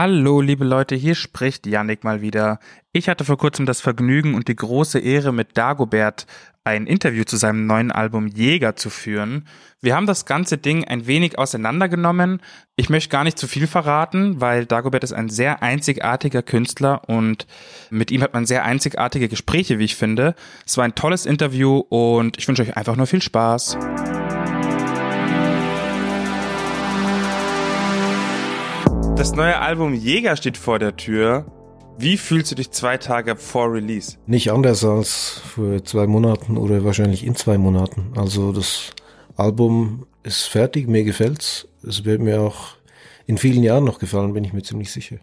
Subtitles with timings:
[0.00, 2.60] Hallo, liebe Leute, hier spricht Yannick mal wieder.
[2.92, 6.28] Ich hatte vor kurzem das Vergnügen und die große Ehre, mit Dagobert
[6.62, 9.48] ein Interview zu seinem neuen Album Jäger zu führen.
[9.80, 12.40] Wir haben das ganze Ding ein wenig auseinandergenommen.
[12.76, 17.48] Ich möchte gar nicht zu viel verraten, weil Dagobert ist ein sehr einzigartiger Künstler und
[17.90, 20.36] mit ihm hat man sehr einzigartige Gespräche, wie ich finde.
[20.64, 23.76] Es war ein tolles Interview und ich wünsche euch einfach nur viel Spaß.
[29.18, 31.44] Das neue Album Jäger steht vor der Tür.
[31.98, 34.16] Wie fühlst du dich zwei Tage vor Release?
[34.28, 38.12] Nicht anders als vor zwei Monaten oder wahrscheinlich in zwei Monaten.
[38.14, 38.92] Also das
[39.34, 41.66] Album ist fertig, mir gefällt's.
[41.82, 42.76] Es wird mir auch
[43.26, 45.16] in vielen Jahren noch gefallen, bin ich mir ziemlich sicher.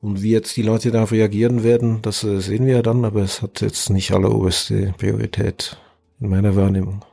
[0.00, 3.20] Und wie jetzt die Leute darauf reagieren werden, das äh, sehen wir ja dann, aber
[3.20, 5.76] es hat jetzt nicht alleroberste Priorität
[6.22, 7.04] in meiner Wahrnehmung.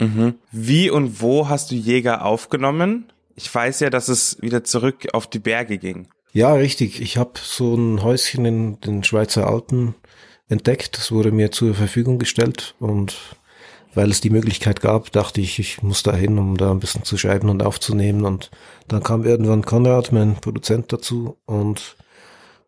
[0.00, 0.36] Mhm.
[0.50, 3.12] Wie und wo hast du Jäger aufgenommen?
[3.34, 6.08] Ich weiß ja, dass es wieder zurück auf die Berge ging.
[6.32, 7.00] Ja, richtig.
[7.00, 9.94] Ich habe so ein Häuschen in den Schweizer Alpen
[10.48, 10.96] entdeckt.
[10.96, 13.16] Das wurde mir zur Verfügung gestellt und
[13.94, 17.04] weil es die Möglichkeit gab, dachte ich, ich muss da hin, um da ein bisschen
[17.04, 18.24] zu schreiben und aufzunehmen.
[18.24, 18.50] Und
[18.88, 21.96] dann kam irgendwann Konrad, mein Produzent, dazu und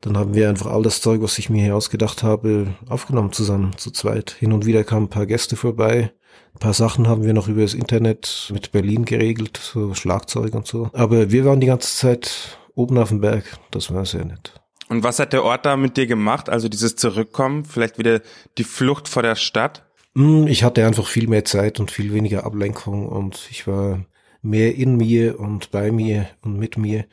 [0.03, 3.79] dann haben wir einfach all das Zeug, was ich mir hier ausgedacht habe, aufgenommen zusammen,
[3.79, 4.33] zu zweit.
[4.33, 6.13] Hin und wieder kamen ein paar Gäste vorbei.
[6.55, 10.67] Ein paar Sachen haben wir noch über das Internet mit Berlin geregelt, so Schlagzeug und
[10.67, 10.91] so.
[10.93, 13.45] Aber wir waren die ganze Zeit oben auf dem Berg.
[13.71, 14.53] Das war sehr nett.
[14.89, 16.49] Und was hat der Ort da mit dir gemacht?
[16.49, 18.21] Also dieses Zurückkommen, vielleicht wieder
[18.59, 19.85] die Flucht vor der Stadt?
[20.15, 24.05] Hm, ich hatte einfach viel mehr Zeit und viel weniger Ablenkung und ich war
[24.43, 27.07] mehr in mir und bei mir und mit mir.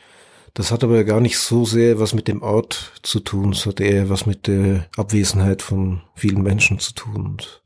[0.54, 3.80] Das hat aber gar nicht so sehr was mit dem Ort zu tun, es hat
[3.80, 7.64] eher was mit der Abwesenheit von vielen Menschen zu tun und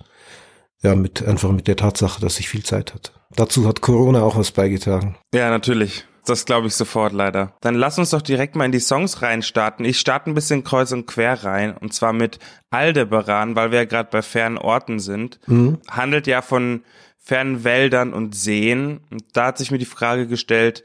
[0.85, 3.11] ja, mit, einfach mit der Tatsache, dass ich viel Zeit hatte.
[3.35, 5.17] Dazu hat Corona auch was beigetragen.
[5.33, 6.05] Ja, natürlich.
[6.25, 7.53] Das glaube ich sofort leider.
[7.61, 9.85] Dann lass uns doch direkt mal in die Songs reinstarten.
[9.85, 12.39] Ich starte ein bisschen kreuz und quer rein und zwar mit
[12.71, 15.39] Aldebaran, weil wir ja gerade bei fernen Orten sind.
[15.45, 15.79] Mhm.
[15.87, 16.81] Handelt ja von
[17.17, 19.01] fernen Wäldern und Seen.
[19.11, 20.83] Und da hat sich mir die Frage gestellt,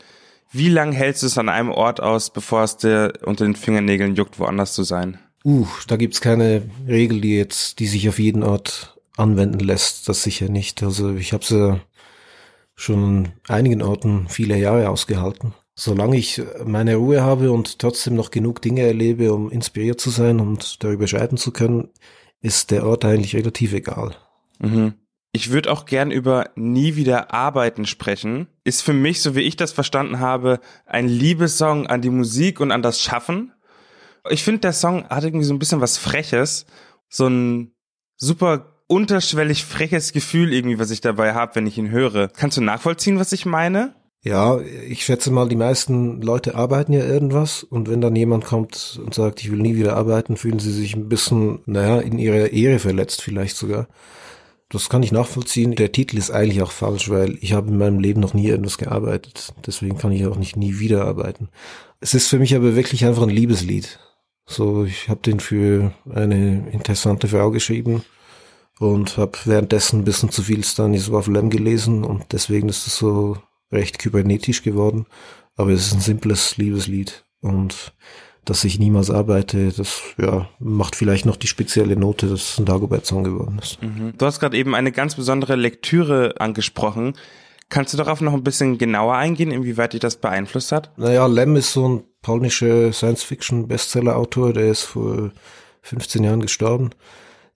[0.52, 4.16] wie lange hältst du es an einem Ort aus, bevor es dir unter den Fingernägeln
[4.16, 5.18] juckt, woanders zu sein?
[5.44, 10.08] Uh, da gibt's keine Regel, die jetzt, die sich auf jeden Ort anwenden lässt.
[10.08, 10.82] Das sicher nicht.
[10.82, 11.80] Also ich habe ja
[12.74, 15.54] schon an einigen Orten viele Jahre ausgehalten.
[15.74, 20.40] Solange ich meine Ruhe habe und trotzdem noch genug Dinge erlebe, um inspiriert zu sein
[20.40, 21.88] und darüber schreiben zu können,
[22.40, 24.14] ist der Ort eigentlich relativ egal.
[24.58, 24.94] Mhm.
[25.32, 28.48] Ich würde auch gern über nie wieder arbeiten sprechen.
[28.64, 32.72] Ist für mich, so wie ich das verstanden habe, ein Liebessong an die Musik und
[32.72, 33.52] an das Schaffen.
[34.28, 36.66] Ich finde, der Song hat irgendwie so ein bisschen was Freches.
[37.08, 37.72] So ein
[38.16, 42.28] super unterschwellig freches Gefühl irgendwie, was ich dabei habe, wenn ich ihn höre.
[42.28, 43.94] Kannst du nachvollziehen, was ich meine?
[44.22, 49.00] Ja, ich schätze mal, die meisten Leute arbeiten ja irgendwas und wenn dann jemand kommt
[49.02, 52.52] und sagt, ich will nie wieder arbeiten, fühlen sie sich ein bisschen, naja, in ihrer
[52.52, 53.86] Ehre verletzt vielleicht sogar.
[54.68, 55.76] Das kann ich nachvollziehen.
[55.76, 58.76] Der Titel ist eigentlich auch falsch, weil ich habe in meinem Leben noch nie irgendwas
[58.76, 59.54] gearbeitet.
[59.66, 61.48] Deswegen kann ich auch nicht nie wieder arbeiten.
[62.00, 64.00] Es ist für mich aber wirklich einfach ein Liebeslied.
[64.46, 68.02] So, ich habe den für eine interessante Frau geschrieben
[68.80, 73.36] und habe währenddessen ein bisschen zu viel Stanisław Lem gelesen und deswegen ist es so
[73.70, 75.06] recht kybernetisch geworden.
[75.54, 77.92] Aber es ist ein simples Liebeslied und
[78.46, 82.64] dass ich niemals arbeite, das ja, macht vielleicht noch die spezielle Note, dass es ein
[82.64, 83.82] Dagobert-Song geworden ist.
[83.82, 84.14] Mhm.
[84.16, 87.12] Du hast gerade eben eine ganz besondere Lektüre angesprochen.
[87.68, 90.90] Kannst du darauf noch ein bisschen genauer eingehen, inwieweit dich das beeinflusst hat?
[90.96, 95.32] Naja, Lem ist so ein polnischer Science-Fiction-Bestseller-Autor, der ist vor
[95.82, 96.90] 15 Jahren gestorben.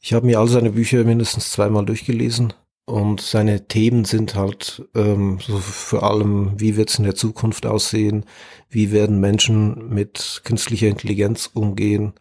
[0.06, 2.52] Ich habe mir all seine Bücher mindestens zweimal durchgelesen
[2.84, 7.64] und seine Themen sind halt ähm, so vor allem, wie wird es in der Zukunft
[7.64, 8.26] aussehen,
[8.68, 12.12] wie werden Menschen mit künstlicher Intelligenz umgehen,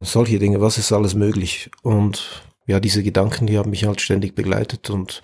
[0.00, 1.70] solche Dinge, was ist alles möglich.
[1.80, 5.22] Und ja, diese Gedanken, die haben mich halt ständig begleitet und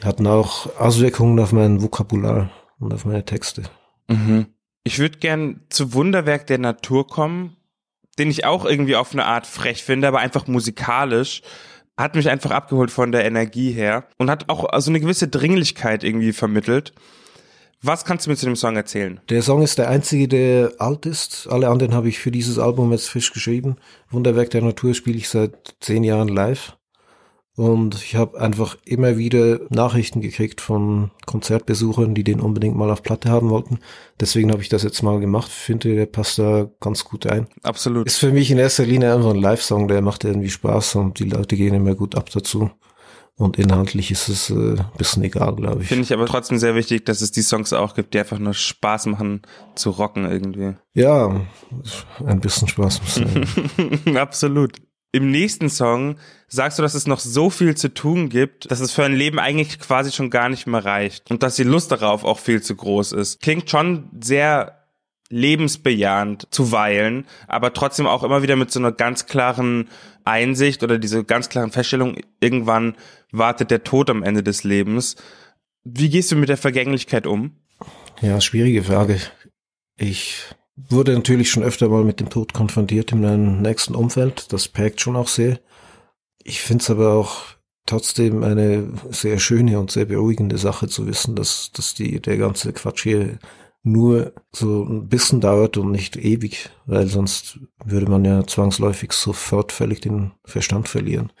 [0.00, 3.64] die hatten auch Auswirkungen auf mein Vokabular und auf meine Texte.
[4.08, 4.46] Mhm.
[4.82, 7.54] Ich würde gern zu Wunderwerk der Natur kommen
[8.18, 11.42] den ich auch irgendwie auf eine Art frech finde, aber einfach musikalisch
[11.96, 16.04] hat mich einfach abgeholt von der Energie her und hat auch so eine gewisse Dringlichkeit
[16.04, 16.92] irgendwie vermittelt.
[17.82, 19.20] Was kannst du mir zu dem Song erzählen?
[19.28, 21.46] Der Song ist der einzige, der alt ist.
[21.50, 23.76] Alle anderen habe ich für dieses Album jetzt frisch geschrieben.
[24.10, 26.76] Wunderwerk der Natur spiele ich seit zehn Jahren live.
[27.56, 33.02] Und ich habe einfach immer wieder Nachrichten gekriegt von Konzertbesuchern, die den unbedingt mal auf
[33.02, 33.78] Platte haben wollten.
[34.20, 35.50] Deswegen habe ich das jetzt mal gemacht.
[35.50, 37.48] Finde, der passt da ganz gut ein.
[37.62, 38.06] Absolut.
[38.06, 41.24] Ist für mich in erster Linie einfach ein Live-Song, der macht irgendwie Spaß und die
[41.24, 42.70] Leute gehen immer gut ab dazu.
[43.38, 45.88] Und inhaltlich ist es äh, ein bisschen egal, glaube ich.
[45.88, 48.54] Finde ich aber trotzdem sehr wichtig, dass es die Songs auch gibt, die einfach nur
[48.54, 49.42] Spaß machen
[49.74, 50.74] zu rocken irgendwie.
[50.94, 51.40] Ja,
[52.24, 54.16] ein bisschen Spaß muss sein.
[54.16, 54.72] Absolut.
[55.12, 56.16] Im nächsten Song
[56.48, 59.38] sagst du, dass es noch so viel zu tun gibt, dass es für ein Leben
[59.38, 62.76] eigentlich quasi schon gar nicht mehr reicht und dass die Lust darauf auch viel zu
[62.76, 63.40] groß ist.
[63.40, 64.82] Klingt schon sehr
[65.28, 69.88] lebensbejahend zuweilen, aber trotzdem auch immer wieder mit so einer ganz klaren
[70.24, 72.96] Einsicht oder diese ganz klaren Feststellung, irgendwann
[73.32, 75.16] wartet der Tod am Ende des Lebens.
[75.84, 77.56] Wie gehst du mit der Vergänglichkeit um?
[78.20, 79.20] Ja, schwierige Frage.
[79.96, 80.44] Ich
[80.76, 84.52] wurde natürlich schon öfter mal mit dem Tod konfrontiert in meinem nächsten Umfeld.
[84.52, 85.58] Das prägt schon auch sehr.
[86.42, 87.42] Ich finde es aber auch
[87.86, 92.72] trotzdem eine sehr schöne und sehr beruhigende Sache zu wissen, dass, dass die, der ganze
[92.72, 93.38] Quatsch hier
[93.82, 99.70] nur so ein bisschen dauert und nicht ewig, weil sonst würde man ja zwangsläufig sofort
[99.70, 101.32] völlig den Verstand verlieren.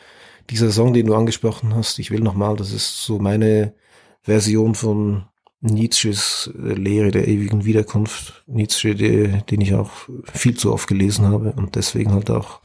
[0.50, 3.74] Dieser Song, den du angesprochen hast, ich will nochmal, das ist so meine
[4.22, 5.24] Version von
[5.60, 8.44] Nietzsches Lehre der ewigen Wiederkunft.
[8.46, 9.90] Nietzsche, die, den ich auch
[10.32, 12.60] viel zu oft gelesen habe und deswegen halt auch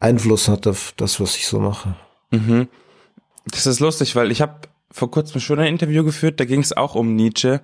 [0.00, 1.96] Einfluss hat auf das, was ich so mache.
[2.30, 2.68] Mhm.
[3.46, 6.72] Das ist lustig, weil ich habe vor kurzem schon ein Interview geführt, da ging es
[6.72, 7.60] auch um Nietzsche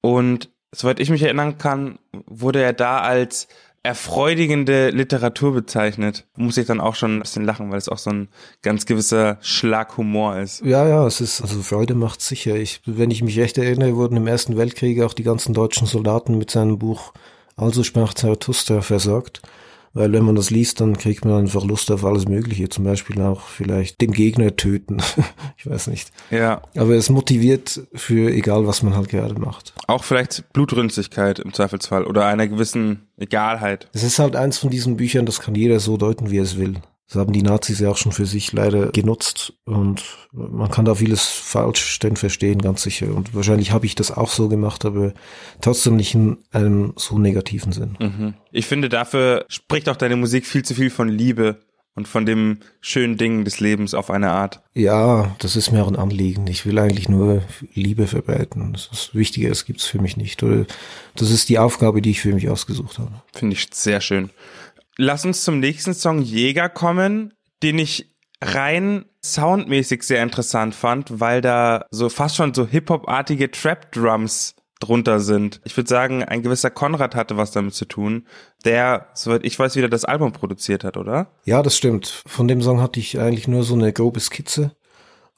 [0.00, 3.48] und soweit ich mich erinnern kann, wurde er da als
[3.82, 6.24] erfreudigende Literatur bezeichnet.
[6.36, 8.28] Muss ich dann auch schon ein bisschen lachen, weil es auch so ein
[8.62, 10.64] ganz gewisser Schlag Humor ist.
[10.64, 12.54] Ja, ja, es ist, also Freude macht sicher.
[12.54, 16.38] Ich, wenn ich mich recht erinnere, wurden im Ersten Weltkrieg auch die ganzen deutschen Soldaten
[16.38, 17.12] mit seinem Buch
[17.56, 19.42] Also sprach Zarathustra versorgt.
[19.94, 22.68] Weil wenn man das liest, dann kriegt man einfach Lust auf alles Mögliche.
[22.68, 24.98] Zum Beispiel auch vielleicht den Gegner töten.
[25.58, 26.12] ich weiß nicht.
[26.30, 26.62] Ja.
[26.76, 29.74] Aber es motiviert für egal, was man halt gerade macht.
[29.86, 33.88] Auch vielleicht Blutrünstigkeit im Zweifelsfall oder einer gewissen Egalheit.
[33.92, 36.56] Es ist halt eins von diesen Büchern, das kann jeder so deuten, wie er es
[36.56, 36.76] will.
[37.08, 40.02] Das haben die Nazis ja auch schon für sich leider genutzt und
[40.32, 43.14] man kann da vieles falsch denn verstehen, ganz sicher.
[43.14, 45.12] Und wahrscheinlich habe ich das auch so gemacht, aber
[45.60, 47.96] trotzdem nicht in einem so negativen Sinn.
[48.00, 48.34] Mhm.
[48.50, 51.60] Ich finde, dafür spricht auch deine Musik viel zu viel von Liebe
[51.94, 54.62] und von dem schönen Ding des Lebens auf eine Art.
[54.72, 56.46] Ja, das ist mir auch ein Anliegen.
[56.46, 57.42] Ich will eigentlich nur
[57.74, 58.72] Liebe verbreiten.
[58.72, 60.42] Das ist wichtiger, das gibt's für mich nicht.
[60.42, 60.64] Oder
[61.14, 63.22] das ist die Aufgabe, die ich für mich ausgesucht habe.
[63.34, 64.30] Finde ich sehr schön.
[64.96, 71.40] Lass uns zum nächsten Song Jäger kommen, den ich rein soundmäßig sehr interessant fand, weil
[71.40, 75.60] da so fast schon so Hip-Hop-artige Trap-Drums drunter sind.
[75.64, 78.26] Ich würde sagen, ein gewisser Konrad hatte was damit zu tun,
[78.64, 81.28] der, soweit ich weiß, wieder das Album produziert hat, oder?
[81.44, 82.24] Ja, das stimmt.
[82.26, 84.72] Von dem Song hatte ich eigentlich nur so eine grobe Skizze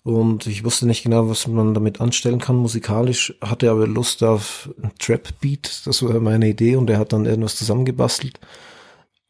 [0.02, 4.70] und ich wusste nicht genau, was man damit anstellen kann musikalisch, hatte aber Lust auf
[4.82, 8.40] ein Trap-Beat, das war meine Idee und er hat dann irgendwas zusammengebastelt.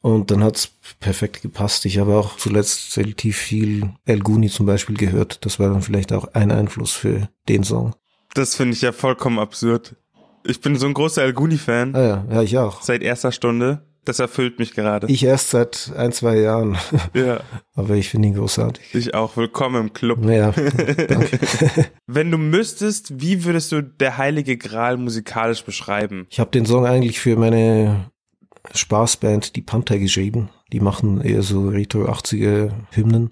[0.04, 0.70] Und dann hat's
[1.00, 1.86] perfekt gepasst.
[1.86, 5.46] Ich habe auch zuletzt relativ viel El Guni zum Beispiel gehört.
[5.46, 7.94] Das war dann vielleicht auch ein Einfluss für den Song.
[8.34, 9.96] Das finde ich ja vollkommen absurd.
[10.44, 11.94] Ich bin so ein großer El Guni-Fan.
[11.96, 12.82] Ah ja, ja, ich auch.
[12.82, 13.86] Seit erster Stunde.
[14.04, 15.06] Das erfüllt mich gerade.
[15.06, 16.76] Ich erst seit ein, zwei Jahren.
[17.14, 17.40] Ja.
[17.74, 18.94] Aber ich finde ihn großartig.
[18.94, 19.38] Ich auch.
[19.38, 20.22] Willkommen im Club.
[20.26, 20.50] Ja,
[21.08, 21.38] danke.
[22.06, 26.26] Wenn du müsstest, wie würdest du der Heilige Gral musikalisch beschreiben?
[26.28, 28.10] Ich habe den Song eigentlich für meine
[28.72, 30.50] Spaßband Die Panther geschrieben.
[30.72, 33.30] Die machen eher so Retro 80er Hymnen.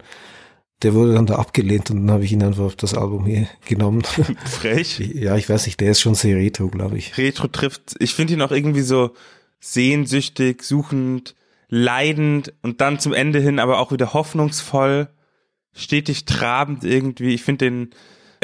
[0.83, 3.47] Der wurde dann da abgelehnt und dann habe ich ihn einfach auf das Album hier
[3.67, 4.03] genommen.
[4.45, 4.99] Frech.
[4.99, 7.17] Ja, ich weiß nicht, der ist schon sehr retro, glaube ich.
[7.17, 9.13] Retro trifft, ich finde ihn auch irgendwie so
[9.61, 11.37] sehnsüchtig, suchend,
[11.69, 15.09] leidend und dann zum Ende hin aber auch wieder hoffnungsvoll,
[15.73, 17.33] stetig trabend irgendwie.
[17.33, 17.91] Ich finde den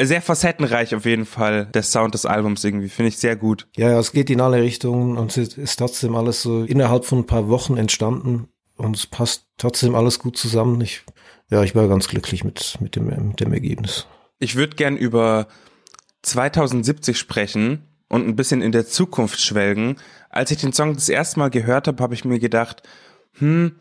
[0.05, 2.89] sehr facettenreich auf jeden Fall, der Sound des Albums irgendwie.
[2.89, 3.67] Finde ich sehr gut.
[3.75, 7.19] Ja, ja, es geht in alle Richtungen und es ist trotzdem alles so innerhalb von
[7.19, 10.79] ein paar Wochen entstanden und es passt trotzdem alles gut zusammen.
[10.81, 11.03] Ich,
[11.49, 14.07] ja, ich war ganz glücklich mit, mit, dem, mit dem Ergebnis.
[14.39, 15.47] Ich würde gern über
[16.21, 19.97] 2070 sprechen und ein bisschen in der Zukunft schwelgen.
[20.29, 22.83] Als ich den Song das erste Mal gehört habe, habe ich mir gedacht,
[23.33, 23.75] hm,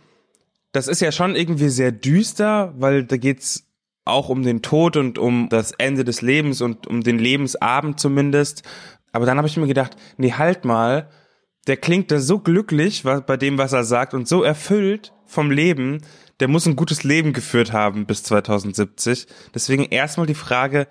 [0.72, 3.67] das ist ja schon irgendwie sehr düster, weil da geht's
[4.08, 8.62] auch um den Tod und um das Ende des Lebens und um den Lebensabend zumindest.
[9.12, 11.08] Aber dann habe ich mir gedacht, nee, halt mal,
[11.66, 16.02] der klingt da so glücklich bei dem, was er sagt und so erfüllt vom Leben,
[16.40, 19.26] der muss ein gutes Leben geführt haben bis 2070.
[19.54, 20.86] Deswegen erstmal die Frage,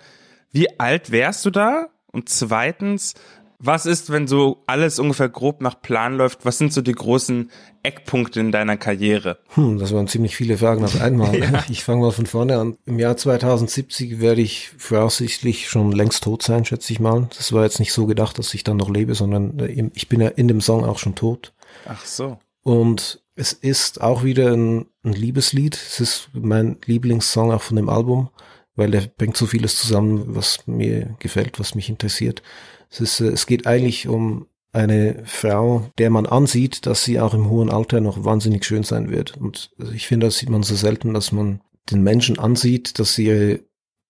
[0.51, 1.87] wie alt wärst du da?
[2.11, 3.15] Und zweitens,
[3.59, 6.45] was ist, wenn so alles ungefähr grob nach Plan läuft?
[6.45, 7.49] Was sind so die großen
[7.81, 9.39] Eckpunkte in deiner Karriere?
[9.55, 11.37] Hm, das waren ziemlich viele Fragen auf einmal.
[11.39, 11.63] ja.
[11.69, 12.77] Ich fange mal von vorne an.
[12.85, 17.29] Im Jahr 2070 werde ich voraussichtlich schon längst tot sein, schätze ich mal.
[17.35, 20.21] Das war jetzt nicht so gedacht, dass ich dann noch lebe, sondern äh, ich bin
[20.21, 21.53] ja in dem Song auch schon tot.
[21.87, 22.37] Ach so.
[22.61, 25.75] Und es ist auch wieder ein, ein Liebeslied.
[25.75, 28.29] Es ist mein Lieblingssong auch von dem Album
[28.77, 32.43] weil er bringt so vieles zusammen, was mir gefällt, was mich interessiert.
[32.89, 37.33] Es, ist, äh, es geht eigentlich um eine Frau, der man ansieht, dass sie auch
[37.33, 39.37] im hohen Alter noch wahnsinnig schön sein wird.
[39.37, 43.61] Und ich finde, das sieht man so selten, dass man den Menschen ansieht, dass ihre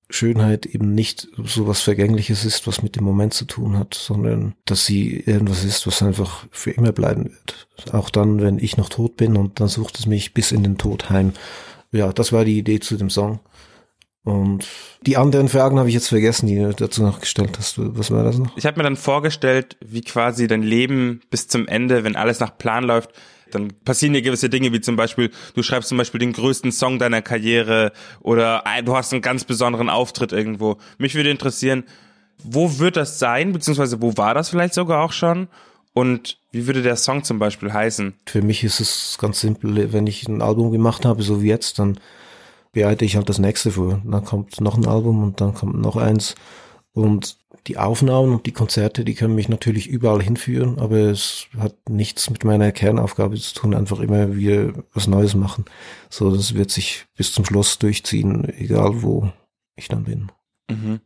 [0.10, 4.56] Schönheit eben nicht so was Vergängliches ist, was mit dem Moment zu tun hat, sondern
[4.66, 7.68] dass sie irgendwas ist, was einfach für immer bleiben wird.
[7.92, 10.78] Auch dann, wenn ich noch tot bin und dann sucht es mich bis in den
[10.78, 11.34] Tod heim.
[11.92, 13.40] Ja, das war die Idee zu dem Song.
[14.28, 14.68] Und
[15.04, 17.76] die anderen Fragen habe ich jetzt vergessen, die du dazu noch gestellt hast.
[17.78, 18.58] Was war das noch?
[18.58, 22.58] Ich habe mir dann vorgestellt, wie quasi dein Leben bis zum Ende, wenn alles nach
[22.58, 23.12] Plan läuft,
[23.52, 27.00] dann passieren dir gewisse Dinge, wie zum Beispiel, du schreibst zum Beispiel den größten Song
[27.00, 30.76] deiner Karriere oder du hast einen ganz besonderen Auftritt irgendwo.
[30.98, 31.86] Mich würde interessieren,
[32.44, 35.48] wo wird das sein, beziehungsweise wo war das vielleicht sogar auch schon?
[35.94, 38.14] Und wie würde der Song zum Beispiel heißen?
[38.26, 41.80] Für mich ist es ganz simpel, wenn ich ein Album gemacht habe, so wie jetzt,
[41.80, 41.98] dann
[42.72, 44.02] bereite ich halt das nächste vor.
[44.06, 46.36] Dann kommt noch ein Album und dann kommt noch eins.
[46.94, 51.76] Und die Aufnahmen und die Konzerte, die können mich natürlich überall hinführen, aber es hat
[51.90, 55.66] nichts mit meiner Kernaufgabe zu tun, einfach immer wieder was Neues machen.
[56.10, 59.32] So, das wird sich bis zum Schluss durchziehen, egal wo
[59.76, 60.32] ich dann bin.
[60.70, 61.02] Mhm.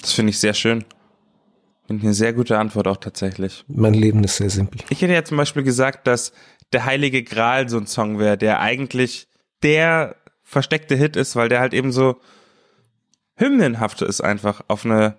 [0.00, 0.84] Das finde ich sehr schön.
[1.86, 3.64] Finde eine sehr gute Antwort auch tatsächlich.
[3.68, 4.80] Mein Leben ist sehr simpel.
[4.90, 6.32] Ich hätte ja zum Beispiel gesagt, dass
[6.72, 9.28] der Heilige Gral so ein Song wäre, der eigentlich
[9.62, 10.16] der
[10.48, 12.16] versteckte Hit ist, weil der halt eben so
[13.36, 15.16] hymnenhaft ist einfach auf eine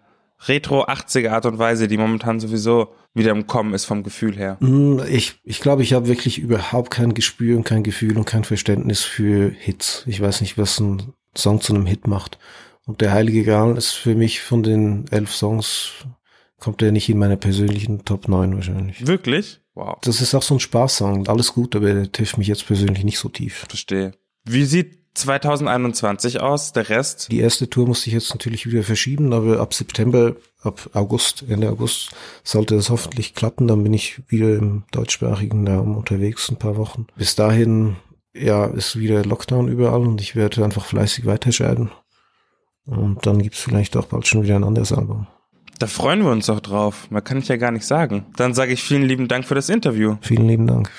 [0.48, 4.58] Retro 80er Art und Weise, die momentan sowieso wieder im Kommen ist vom Gefühl her.
[4.60, 8.44] Mm, ich ich, glaube, ich habe wirklich überhaupt kein Gespür und kein Gefühl und kein
[8.44, 10.04] Verständnis für Hits.
[10.08, 12.40] Ich weiß nicht, was ein Song zu einem Hit macht.
[12.86, 15.92] Und der Heilige Gral ist für mich von den elf Songs,
[16.58, 19.06] kommt der nicht in meine persönlichen Top 9 wahrscheinlich.
[19.06, 19.62] Wirklich?
[19.76, 20.00] Wow.
[20.02, 21.28] Das ist auch so ein Spaßsong.
[21.28, 23.66] Alles gut, aber der trifft mich jetzt persönlich nicht so tief.
[23.70, 24.14] Verstehe.
[24.46, 27.32] Wie sieht 2021 aus, der Rest?
[27.32, 31.70] Die erste Tour musste ich jetzt natürlich wieder verschieben, aber ab September, ab August, Ende
[31.70, 32.12] August
[32.44, 33.68] sollte das hoffentlich klappen.
[33.68, 37.08] Dann bin ich wieder im deutschsprachigen Raum unterwegs, ein paar Wochen.
[37.16, 37.98] Bis dahin,
[38.34, 41.92] ja, ist wieder Lockdown überall und ich werde einfach fleißig weiterschreiben.
[42.86, 45.28] Und dann gibt's vielleicht auch bald schon wieder ein anderes Album.
[45.80, 47.08] Da freuen wir uns auch drauf.
[47.10, 48.26] Man kann ich ja gar nicht sagen.
[48.36, 50.18] Dann sage ich vielen lieben Dank für das Interview.
[50.22, 50.92] Vielen lieben Dank.